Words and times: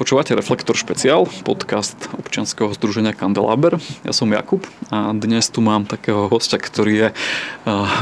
Počúvate 0.00 0.32
Reflektor 0.32 0.72
špeciál, 0.72 1.28
podcast 1.44 1.92
občianskeho 2.16 2.72
združenia 2.72 3.12
Kandelaber. 3.12 3.76
Ja 4.00 4.16
som 4.16 4.32
Jakub 4.32 4.64
a 4.88 5.12
dnes 5.12 5.52
tu 5.52 5.60
mám 5.60 5.84
takého 5.84 6.24
hostia, 6.32 6.56
ktorý 6.56 6.92
je 6.96 7.08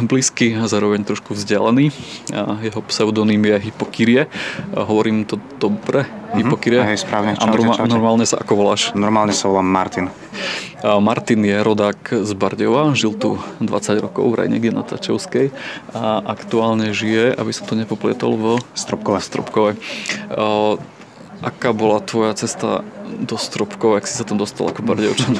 blízky 0.07 0.55
a 0.55 0.71
zároveň 0.71 1.03
trošku 1.03 1.35
vzdialený. 1.35 1.91
Jeho 2.63 2.87
pseudonym 2.87 3.43
je 3.43 3.57
Hypokyrie. 3.67 4.31
Hovorím 4.79 5.27
to 5.27 5.43
dobre? 5.59 6.07
Mhm. 6.07 6.39
Hypokyrie? 6.39 6.87
Hej, 6.87 7.03
správne. 7.03 7.35
Čaute, 7.35 7.51
a 7.51 7.51
norma- 7.51 7.75
čaute. 7.75 7.91
normálne 7.91 8.25
sa 8.31 8.39
ako 8.39 8.53
voláš? 8.55 8.95
Normálne 8.95 9.35
sa 9.35 9.51
volám 9.51 9.67
Martin. 9.67 10.07
Martin 11.03 11.43
je 11.43 11.59
rodák 11.59 11.99
z 12.23 12.31
Bardejova, 12.39 12.95
žil 12.95 13.19
tu 13.19 13.43
20 13.59 13.99
rokov 13.99 14.23
vraj 14.39 14.47
niekde 14.47 14.71
na 14.71 14.87
Tačovskej 14.87 15.51
a 15.99 16.23
aktuálne 16.23 16.95
žije, 16.95 17.35
aby 17.35 17.51
som 17.51 17.67
to 17.67 17.75
nepoplietol, 17.75 18.39
vo 18.39 18.55
Stropkové. 18.79 19.19
Stropkové. 19.19 19.75
Aká 21.39 21.71
bola 21.71 22.03
tvoja 22.03 22.35
cesta 22.35 22.83
do 23.07 23.39
Stropkov, 23.39 24.03
ak 24.03 24.11
si 24.11 24.19
sa 24.19 24.27
tam 24.27 24.43
dostal 24.43 24.71
ako 24.71 24.83
Bardejovčan? 24.83 25.39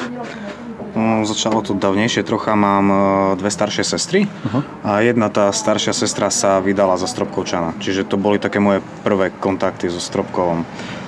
No, 0.99 1.23
začalo 1.23 1.63
to 1.63 1.77
dávnejšie 1.77 2.25
trocha, 2.25 2.59
mám 2.59 2.87
e, 2.89 2.99
dve 3.39 3.53
staršie 3.53 3.85
sestry 3.85 4.25
uh-huh. 4.25 4.65
a 4.83 5.05
jedna 5.05 5.29
tá 5.29 5.53
staršia 5.53 5.93
sestra 5.95 6.33
sa 6.33 6.59
vydala 6.59 6.97
za 6.99 7.07
Stropkovčana, 7.07 7.77
čiže 7.79 8.09
to 8.09 8.17
boli 8.17 8.41
také 8.41 8.59
moje 8.59 8.83
prvé 9.05 9.31
kontakty 9.31 9.87
so 9.93 10.01
Stropkovom. 10.01 10.65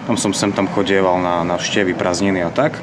Tam 0.06 0.16
som 0.20 0.30
sem 0.36 0.52
tam 0.52 0.70
chodieval 0.70 1.18
na, 1.18 1.42
na 1.42 1.56
vštevy, 1.56 1.96
prázdniny 1.96 2.44
a 2.44 2.52
tak. 2.52 2.78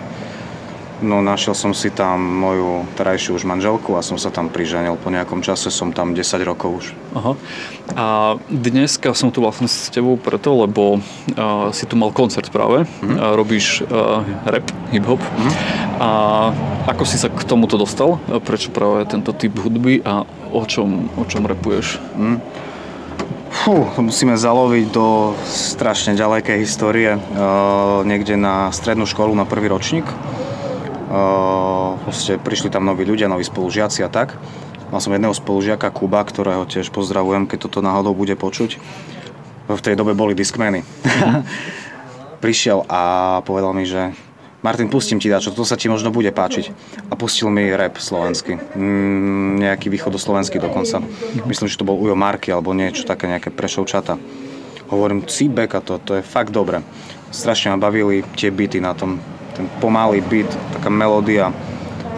No 0.97 1.21
našiel 1.21 1.53
som 1.53 1.77
si 1.77 1.93
tam 1.93 2.17
moju 2.17 2.89
terajšiu 2.97 3.37
už 3.37 3.45
manželku 3.45 3.93
a 3.93 4.01
som 4.01 4.17
sa 4.17 4.33
tam 4.33 4.49
priženil. 4.49 4.97
Po 4.97 5.13
nejakom 5.13 5.45
čase 5.45 5.69
som 5.69 5.93
tam 5.93 6.17
10 6.17 6.25
rokov 6.41 6.69
už. 6.81 6.85
Aha. 7.13 7.33
A 7.93 8.05
dneska 8.49 9.13
som 9.13 9.29
tu 9.29 9.45
vlastne 9.45 9.69
s 9.69 9.93
tebou 9.93 10.17
preto, 10.17 10.57
lebo 10.57 10.97
uh, 10.97 11.69
si 11.69 11.85
tu 11.85 11.93
mal 11.93 12.09
koncert 12.09 12.49
práve. 12.49 12.89
Mm-hmm. 12.89 13.13
Uh, 13.13 13.33
robíš 13.37 13.85
uh, 13.85 14.25
rap, 14.49 14.65
hip-hop. 14.89 15.21
Mm-hmm. 15.21 15.53
A 16.01 16.09
ako 16.89 17.03
si 17.05 17.21
sa 17.21 17.29
k 17.29 17.45
tomuto 17.45 17.77
dostal? 17.77 18.17
Prečo 18.41 18.73
práve 18.73 19.05
tento 19.05 19.37
typ 19.37 19.53
hudby 19.53 20.01
a 20.01 20.25
o 20.49 20.65
čom, 20.65 21.13
o 21.13 21.23
čom 21.29 21.45
rapuješ? 21.45 22.01
Mm. 22.17 22.41
Fú, 23.47 23.89
musíme 24.01 24.37
zaloviť 24.37 24.85
do 24.93 25.33
strašne 25.45 26.13
ďalekej 26.17 26.57
histórie. 26.61 27.17
Uh, 27.17 28.01
niekde 28.01 28.33
na 28.33 28.73
strednú 28.73 29.05
školu, 29.05 29.37
na 29.37 29.45
prvý 29.45 29.69
ročník 29.69 30.05
proste 32.03 32.35
prišli 32.39 32.69
tam 32.71 32.83
noví 32.83 33.07
ľudia, 33.07 33.31
noví 33.31 33.47
spolužiaci 33.47 34.03
a 34.03 34.09
tak. 34.11 34.35
Mal 34.87 35.03
som 35.03 35.11
jedného 35.11 35.35
spolužiaka 35.35 35.91
Kuba, 35.91 36.23
ktorého 36.23 36.63
tiež 36.63 36.95
pozdravujem, 36.95 37.43
keď 37.43 37.67
toto 37.67 37.83
náhodou 37.83 38.15
bude 38.15 38.39
počuť. 38.39 38.79
V 39.67 39.81
tej 39.83 39.99
dobe 39.99 40.15
boli 40.15 40.31
diskmeny. 40.31 40.87
Prišiel 42.43 42.87
a 42.87 43.01
povedal 43.43 43.75
mi, 43.75 43.83
že 43.83 44.15
Martin, 44.63 44.89
pustím 44.89 45.19
ti 45.19 45.27
dačo, 45.29 45.53
to 45.53 45.67
sa 45.67 45.77
ti 45.77 45.91
možno 45.91 46.09
bude 46.09 46.31
páčiť. 46.31 46.71
A 47.11 47.19
pustil 47.19 47.51
mi 47.51 47.67
rap 47.69 47.99
slovenský. 47.99 48.57
Mm, 48.57 49.59
nejaký 49.59 49.91
východoslovenský 49.91 50.57
dokonca. 50.57 51.03
Myslím, 51.45 51.67
že 51.67 51.77
to 51.77 51.87
bol 51.87 51.99
Ujo 51.99 52.15
Marky 52.15 52.49
alebo 52.49 52.73
niečo 52.73 53.05
také, 53.05 53.29
nejaké 53.29 53.51
prešovčata. 53.51 54.15
Hovorím, 54.87 55.27
Cibek 55.27 55.75
a 55.75 55.83
to, 55.83 55.99
to 55.99 56.17
je 56.17 56.23
fakt 56.23 56.55
dobre. 56.55 56.79
Strašne 57.29 57.75
ma 57.75 57.77
bavili 57.77 58.23
tie 58.39 58.49
byty 58.49 58.79
na 58.79 58.95
tom 58.95 59.19
ten 59.57 59.65
pomalý 59.81 60.21
beat, 60.21 60.53
taká 60.77 60.93
melódia, 60.93 61.49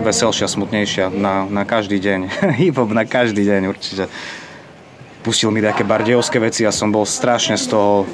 veselšia, 0.04 0.52
smutnejšia 0.52 1.12
na, 1.12 1.48
na 1.48 1.64
každý 1.64 2.00
deň. 2.00 2.20
Hip-hop 2.60 2.92
na 2.92 3.08
každý 3.08 3.48
deň 3.48 3.72
určite. 3.72 4.12
Pustil 5.24 5.52
mi 5.52 5.60
také 5.60 5.84
bardejovské 5.84 6.40
veci 6.40 6.64
a 6.64 6.72
som 6.72 6.92
bol 6.92 7.04
strašne 7.04 7.60
z 7.60 7.76
toho, 7.76 8.08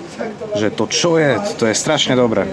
že 0.57 0.73
to 0.73 0.89
čo 0.89 1.21
je, 1.21 1.37
to 1.57 1.69
je 1.69 1.77
strašne 1.77 2.17
dobré. 2.17 2.49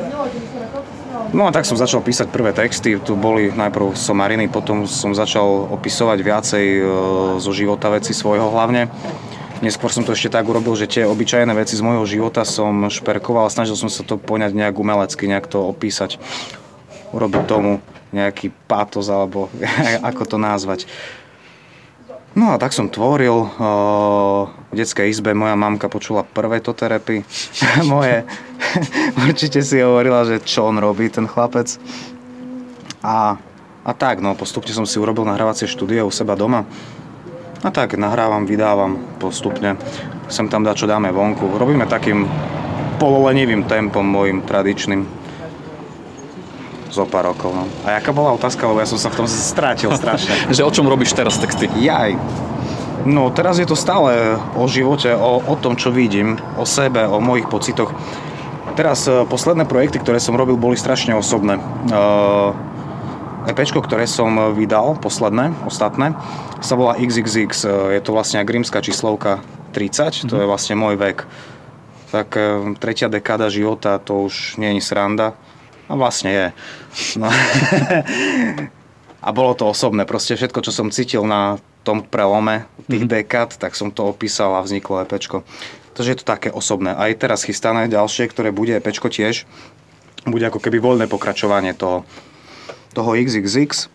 No 1.33 1.49
a 1.49 1.51
tak 1.53 1.65
som 1.65 1.81
začal 1.81 2.05
písať 2.05 2.29
prvé 2.29 2.53
texty, 2.53 3.01
tu 3.01 3.17
boli 3.17 3.49
najprv 3.49 3.97
somariny, 3.97 4.53
potom 4.53 4.85
som 4.85 5.17
začal 5.17 5.73
opisovať 5.73 6.19
viacej 6.21 6.65
e, 6.69 6.81
zo 7.41 7.53
života 7.57 7.89
veci 7.89 8.13
svojho 8.13 8.53
hlavne. 8.53 8.93
Neskôr 9.65 9.89
som 9.89 10.05
to 10.05 10.13
ešte 10.13 10.29
tak 10.29 10.45
urobil, 10.45 10.77
že 10.77 10.85
tie 10.85 11.09
obyčajné 11.09 11.57
veci 11.57 11.73
z 11.73 11.81
môjho 11.81 12.05
života 12.05 12.45
som 12.45 12.93
šperkoval 12.93 13.49
a 13.49 13.55
snažil 13.55 13.81
som 13.81 13.89
sa 13.89 14.05
to 14.05 14.21
poňať 14.21 14.53
nejak 14.53 14.77
umelecky, 14.77 15.25
nejak 15.25 15.49
to 15.49 15.65
opísať 15.65 16.21
urobiť 17.13 17.43
tomu 17.45 17.79
nejaký 18.13 18.53
pátos, 18.69 19.09
alebo 19.09 19.49
ako 20.09 20.23
to 20.25 20.37
nazvať. 20.37 20.89
No 22.33 22.57
a 22.57 22.57
tak 22.57 22.73
som 22.73 22.89
tvoril. 22.89 23.45
V 24.73 24.75
detskej 24.75 25.13
izbe 25.13 25.37
moja 25.37 25.53
mamka 25.53 25.93
počula 25.93 26.25
prvé 26.25 26.65
toterepy. 26.65 27.29
Moje. 27.93 28.25
Určite 29.29 29.61
si 29.61 29.85
hovorila, 29.85 30.25
že 30.25 30.41
čo 30.41 30.73
on 30.73 30.81
robí, 30.81 31.13
ten 31.13 31.29
chlapec. 31.29 31.77
A, 33.05 33.37
a 33.85 33.93
tak, 33.93 34.25
no 34.25 34.33
postupne 34.33 34.73
som 34.73 34.89
si 34.89 34.97
urobil 34.97 35.29
nahrávacie 35.29 35.69
štúdio 35.69 36.09
u 36.09 36.13
seba 36.13 36.33
doma. 36.33 36.65
A 37.63 37.69
tak 37.69 38.01
nahrávam, 38.01 38.49
vydávam 38.49 38.97
postupne. 39.21 39.77
Sem 40.33 40.49
tam 40.49 40.65
dá, 40.65 40.73
čo 40.73 40.89
dáme 40.89 41.13
vonku. 41.13 41.61
Robíme 41.61 41.85
takým 41.85 42.25
pololenivým 42.97 43.69
tempom 43.69 44.03
môjim 44.03 44.41
tradičným 44.41 45.22
zo 46.93 47.09
pár 47.09 47.33
rokov. 47.33 47.57
No. 47.57 47.65
A 47.89 47.97
jaká 47.97 48.13
bola 48.13 48.37
otázka, 48.37 48.69
lebo 48.69 48.85
ja 48.85 48.89
som 48.89 49.01
sa 49.01 49.09
v 49.09 49.25
tom 49.25 49.27
strátil 49.27 49.89
strašne. 50.01 50.53
že 50.53 50.61
o 50.61 50.71
čom 50.71 50.85
robíš 50.85 51.17
teraz 51.17 51.41
texty? 51.41 51.67
Jaj. 51.81 52.21
No 53.09 53.33
teraz 53.35 53.59
je 53.59 53.67
to 53.67 53.75
stále 53.75 54.39
o 54.55 54.69
živote, 54.71 55.11
o, 55.17 55.43
o 55.43 55.55
tom, 55.59 55.75
čo 55.75 55.91
vidím, 55.91 56.39
o 56.55 56.69
sebe, 56.69 57.03
o 57.09 57.19
mojich 57.19 57.51
pocitoch. 57.51 57.91
Teraz 58.79 59.11
e, 59.11 59.27
posledné 59.27 59.67
projekty, 59.67 59.99
ktoré 59.99 60.23
som 60.23 60.39
robil, 60.39 60.55
boli 60.55 60.79
strašne 60.79 61.13
osobné. 61.13 61.59
Uh, 61.91 62.55
EPčko, 63.51 63.83
ktoré 63.83 64.07
som 64.07 64.55
vydal, 64.55 65.03
posledné, 65.03 65.51
ostatné, 65.67 66.15
sa 66.63 66.79
volá 66.79 66.95
XXX. 66.95 67.51
E, 67.67 67.69
je 67.99 68.01
to 68.07 68.15
vlastne 68.15 68.39
grímska 68.47 68.79
číslovka 68.79 69.43
30, 69.75 69.83
mm-hmm. 70.23 70.31
to 70.31 70.35
je 70.39 70.47
mhm. 70.47 70.51
vlastne 70.53 70.75
môj 70.79 70.95
vek. 70.95 71.27
Tak 72.13 72.29
tretia 72.77 73.09
dekáda 73.09 73.49
života, 73.49 73.97
to 73.97 74.29
už 74.29 74.61
nie 74.61 74.77
je 74.77 74.85
sranda 74.85 75.33
No 75.93 76.01
vlastne 76.01 76.31
je. 76.33 76.47
No. 77.21 77.29
a 79.21 79.29
bolo 79.29 79.53
to 79.53 79.69
osobné, 79.69 80.09
proste 80.09 80.41
všetko, 80.41 80.65
čo 80.65 80.73
som 80.73 80.89
cítil 80.89 81.29
na 81.29 81.61
tom 81.85 82.01
prelome 82.01 82.65
tých 82.89 83.05
mm-hmm. 83.05 83.21
dekád, 83.21 83.61
tak 83.61 83.77
som 83.77 83.93
to 83.93 84.09
opísal 84.09 84.57
a 84.57 84.65
vzniklo 84.65 85.05
EPčko. 85.05 85.45
Takže 85.93 86.09
je 86.17 86.19
to 86.25 86.25
také 86.25 86.49
osobné. 86.49 86.97
Aj 86.97 87.13
teraz 87.13 87.45
chystané 87.45 87.93
ďalšie, 87.93 88.25
ktoré 88.33 88.57
bude 88.57 88.73
EPčko 88.73 89.13
tiež, 89.13 89.45
bude 90.25 90.49
ako 90.49 90.65
keby 90.65 90.81
voľné 90.81 91.13
pokračovanie 91.13 91.77
toho, 91.77 92.09
toho 92.97 93.13
XXX. 93.13 93.93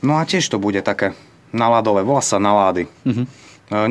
No 0.00 0.16
a 0.16 0.24
tiež 0.24 0.48
to 0.48 0.56
bude 0.56 0.80
také 0.80 1.12
naladové, 1.52 2.00
volá 2.00 2.24
sa 2.24 2.40
nalády. 2.40 2.88
Mm-hmm. 3.04 3.26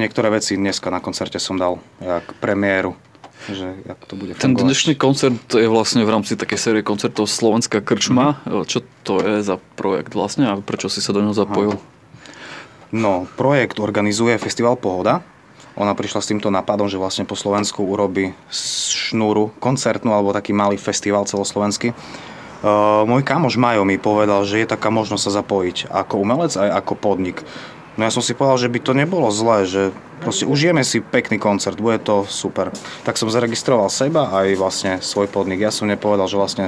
Niektoré 0.02 0.34
veci 0.34 0.58
dneska 0.58 0.90
na 0.90 0.98
koncerte 0.98 1.38
som 1.38 1.62
dal, 1.62 1.78
jak 2.02 2.26
premiéru 2.42 2.98
že 3.50 3.82
ako 3.90 4.04
to 4.06 4.14
bude 4.20 4.32
Ten 4.38 4.54
dnešný 4.54 4.94
koncert 5.00 5.42
je 5.50 5.66
vlastne 5.66 6.06
v 6.06 6.14
rámci 6.14 6.38
takej 6.38 6.60
série 6.60 6.82
koncertov 6.86 7.26
Slovenská 7.26 7.82
krčma. 7.82 8.42
Mm-hmm. 8.46 8.68
Čo 8.70 8.80
to 9.02 9.14
je 9.26 9.42
za 9.42 9.58
projekt 9.80 10.14
vlastne 10.14 10.46
a 10.46 10.54
prečo 10.62 10.92
si 10.92 11.02
sa 11.02 11.16
do 11.16 11.26
neho 11.26 11.34
zapojil? 11.34 11.80
Aha. 11.80 11.90
No, 12.92 13.24
projekt 13.40 13.80
organizuje 13.80 14.36
Festival 14.36 14.76
Pohoda. 14.76 15.24
Ona 15.80 15.96
prišla 15.96 16.20
s 16.20 16.30
týmto 16.30 16.52
nápadom, 16.52 16.92
že 16.92 17.00
vlastne 17.00 17.24
po 17.24 17.40
Slovensku 17.40 17.88
urobí 17.88 18.36
šnúru 18.52 19.56
koncertnú 19.64 20.12
alebo 20.12 20.36
taký 20.36 20.52
malý 20.52 20.76
festival 20.76 21.24
celoslovenský. 21.24 21.96
Uh, 22.62 23.08
môj 23.10 23.26
kamoš 23.26 23.58
Majo 23.58 23.88
mi 23.88 23.98
povedal, 23.98 24.46
že 24.46 24.62
je 24.62 24.70
taká 24.70 24.94
možnosť 24.94 25.24
sa 25.24 25.42
zapojiť 25.42 25.90
ako 25.90 26.14
umelec 26.22 26.54
aj 26.54 26.70
ako 26.84 26.94
podnik. 26.94 27.42
No 28.00 28.08
ja 28.08 28.12
som 28.12 28.24
si 28.24 28.32
povedal, 28.32 28.68
že 28.68 28.72
by 28.72 28.80
to 28.80 28.94
nebolo 28.96 29.28
zlé, 29.36 29.68
že 29.68 29.82
proste 30.24 30.48
užijeme 30.48 30.80
si 30.88 31.04
pekný 31.04 31.36
koncert, 31.36 31.76
bude 31.76 32.00
to 32.00 32.24
super. 32.24 32.72
Tak 33.04 33.20
som 33.20 33.28
zaregistroval 33.28 33.92
seba 33.92 34.32
aj 34.32 34.48
vlastne 34.56 34.92
svoj 35.04 35.28
podnik. 35.28 35.60
Ja 35.60 35.76
som 35.76 35.92
nepovedal, 35.92 36.32
že 36.32 36.40
vlastne 36.40 36.66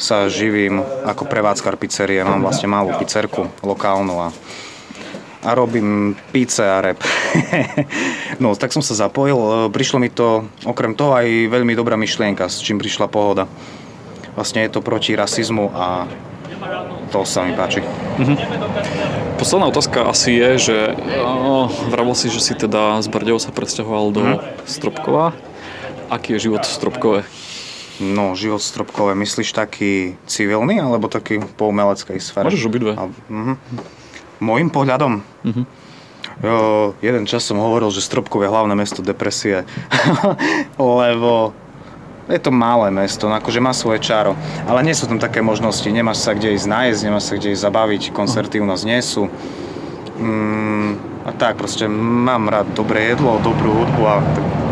sa 0.00 0.28
živím 0.32 0.80
ako 1.04 1.28
prevádzkar 1.28 1.76
pizzerie, 1.76 2.24
mám 2.24 2.44
vlastne 2.44 2.68
malú 2.68 2.92
pizzerku 2.96 3.48
lokálnu 3.64 4.16
a, 4.16 4.28
a 5.44 5.50
robím 5.52 6.16
pizze 6.32 6.64
a 6.64 6.80
rep. 6.80 7.00
no, 8.42 8.56
tak 8.56 8.72
som 8.72 8.84
sa 8.84 8.96
zapojil, 8.96 9.68
prišlo 9.72 10.00
mi 10.00 10.08
to 10.12 10.48
okrem 10.64 10.96
toho 10.96 11.16
aj 11.16 11.52
veľmi 11.52 11.72
dobrá 11.76 11.96
myšlienka, 12.00 12.48
s 12.48 12.60
čím 12.64 12.80
prišla 12.80 13.08
pohoda. 13.08 13.48
Vlastne 14.36 14.68
je 14.68 14.72
to 14.72 14.84
proti 14.84 15.16
rasizmu 15.16 15.72
a 15.72 16.04
to 17.08 17.24
sa 17.24 17.44
mi 17.44 17.56
páči. 17.56 17.80
Mm-hmm. 17.80 18.95
Posledná 19.36 19.68
otázka 19.68 20.08
asi 20.08 20.32
je, 20.32 20.50
že 20.58 20.76
vravel 21.92 22.16
si, 22.16 22.32
že 22.32 22.40
si 22.40 22.56
teda 22.56 23.04
z 23.04 23.08
Bardejov 23.12 23.36
sa 23.36 23.52
presťahoval 23.52 24.04
do 24.08 24.22
mm. 24.24 24.38
Stropkova. 24.64 25.36
Aký 26.08 26.40
je 26.40 26.48
život 26.48 26.64
v 26.64 26.72
Stropkove? 26.72 27.20
No, 28.00 28.32
život 28.32 28.64
v 28.64 28.68
Stropkove, 28.68 29.12
myslíš 29.12 29.52
taký 29.52 30.16
civilný 30.24 30.80
alebo 30.80 31.12
taký 31.12 31.44
po 31.60 31.68
umeleckej 31.68 32.16
sfére? 32.16 32.48
Môžeš 32.48 32.64
obidve. 32.64 32.92
A, 32.96 33.08
uh-huh. 33.08 33.56
Mojím 34.40 34.72
pohľadom? 34.72 35.20
Uh-huh. 35.20 35.64
Jo, 36.40 36.56
jeden 37.00 37.24
čas 37.24 37.44
som 37.44 37.60
hovoril, 37.60 37.88
že 37.92 38.04
Stropkov 38.04 38.44
je 38.44 38.52
hlavné 38.52 38.72
mesto 38.72 39.00
depresie, 39.00 39.64
lebo 40.80 41.56
je 42.26 42.40
to 42.42 42.50
malé 42.50 42.90
mesto, 42.90 43.30
no 43.30 43.38
akože 43.38 43.62
má 43.62 43.70
svoje 43.70 44.02
čaro, 44.02 44.34
ale 44.66 44.82
nie 44.82 44.94
sú 44.94 45.06
tam 45.06 45.22
také 45.22 45.38
možnosti, 45.42 45.86
nemáš 45.86 46.26
sa 46.26 46.34
kde 46.34 46.58
ísť 46.58 46.66
nájsť, 46.66 47.00
nemáš 47.06 47.24
sa 47.30 47.34
kde 47.38 47.54
ísť 47.54 47.62
zabaviť, 47.62 48.02
koncerty 48.10 48.58
u 48.58 48.66
nás 48.66 48.82
nie 48.82 48.98
sú. 48.98 49.30
Mm, 50.18 50.98
a 51.22 51.30
tak, 51.34 51.54
proste 51.58 51.86
mám 51.90 52.50
rád 52.50 52.74
dobré 52.74 53.14
jedlo, 53.14 53.38
dobrú 53.42 53.78
hudbu 53.84 54.02
a 54.06 54.16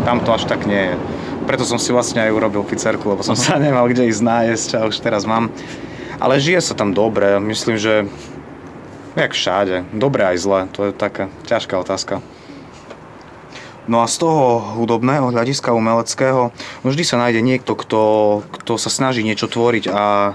tam 0.03 0.19
to 0.19 0.35
až 0.35 0.47
tak 0.51 0.67
nie 0.67 0.91
je. 0.91 0.95
Preto 1.45 1.63
som 1.63 1.79
si 1.79 1.95
vlastne 1.95 2.25
aj 2.25 2.35
urobil 2.35 2.65
pizzerku, 2.67 3.07
lebo 3.07 3.23
som 3.23 3.39
sa 3.39 3.55
nemal 3.61 3.87
kde 3.87 4.11
ísť 4.11 4.23
nájsť 4.23 4.69
a 4.75 4.79
už 4.91 4.99
teraz 4.99 5.23
mám. 5.23 5.47
Ale 6.19 6.39
žije 6.39 6.59
sa 6.59 6.73
tam 6.75 6.91
dobre, 6.91 7.39
myslím, 7.39 7.79
že 7.79 8.07
jak 9.15 9.31
všade, 9.31 9.95
dobre 9.95 10.27
aj 10.27 10.37
zle, 10.43 10.59
to 10.75 10.87
je 10.87 10.91
taká 10.91 11.31
ťažká 11.47 11.79
otázka. 11.79 12.19
No 13.85 14.01
a 14.01 14.09
z 14.09 14.25
toho 14.25 14.73
hudobného 14.81 15.29
hľadiska 15.29 15.69
umeleckého, 15.69 16.49
no 16.81 16.87
vždy 16.89 17.03
sa 17.05 17.21
nájde 17.21 17.45
niekto, 17.45 17.77
kto, 17.77 18.01
kto 18.49 18.81
sa 18.81 18.89
snaží 18.89 19.21
niečo 19.21 19.45
tvoriť 19.45 19.93
a, 19.93 20.33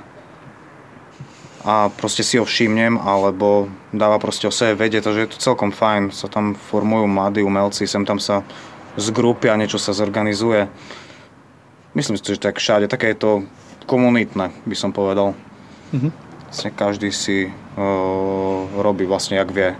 a 1.66 1.74
proste 1.98 2.22
si 2.22 2.38
ho 2.38 2.46
všimnem, 2.46 2.94
alebo 3.02 3.66
dáva 3.90 4.22
proste 4.22 4.46
o 4.46 4.54
sebe 4.54 4.86
vedieť, 4.86 5.10
takže 5.10 5.22
je 5.26 5.30
to 5.34 5.42
celkom 5.42 5.74
fajn, 5.74 6.14
sa 6.14 6.30
tam 6.30 6.54
formujú 6.54 7.10
mladí 7.10 7.42
umelci, 7.42 7.90
sem 7.90 8.06
tam 8.06 8.22
sa 8.22 8.46
zgrupia, 8.94 9.58
niečo 9.58 9.82
sa 9.82 9.90
zorganizuje. 9.90 10.70
Myslím 11.98 12.22
si, 12.22 12.22
že 12.22 12.38
tak 12.38 12.62
všade, 12.62 12.86
také 12.86 13.14
je 13.14 13.18
to 13.18 13.32
komunitné, 13.90 14.54
by 14.62 14.76
som 14.78 14.94
povedal. 14.94 15.34
Mhm. 15.90 16.30
Vlastne 16.50 16.70
každý 16.74 17.14
si 17.14 17.46
uh, 17.46 18.62
robí 18.78 19.06
vlastne, 19.06 19.38
jak 19.38 19.50
vie. 19.54 19.70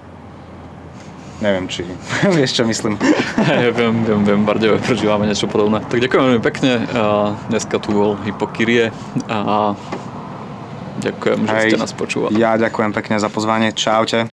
Neviem, 1.41 1.65
či 1.73 1.89
vieš, 2.37 2.61
čo 2.61 2.63
myslím. 2.69 3.01
Hej, 3.49 3.73
viem, 3.73 4.05
viem, 4.05 4.21
viem, 4.29 4.41
Bardejové 4.45 4.77
prežívame 4.85 5.25
niečo 5.25 5.49
podobné. 5.49 5.81
Tak 5.89 5.97
ďakujem 5.97 6.23
veľmi 6.29 6.43
pekne. 6.45 6.85
Dneska 7.49 7.81
tu 7.81 7.97
bol 7.97 8.21
Hypokyrie 8.21 8.93
a 9.25 9.73
ďakujem, 11.01 11.49
že 11.49 11.57
ste 11.73 11.81
nás 11.81 11.97
počúvali. 11.97 12.37
Ja 12.37 12.61
ďakujem 12.61 12.93
pekne 12.93 13.17
za 13.17 13.33
pozvanie. 13.33 13.73
Čaute. 13.73 14.29